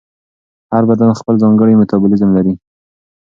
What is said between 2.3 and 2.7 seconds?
لري.